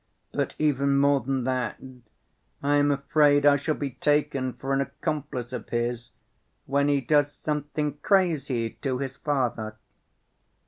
[0.31, 1.79] But even more than that,
[2.63, 6.09] I am afraid I shall be taken for an accomplice of his
[6.65, 9.75] when he does something crazy to his father."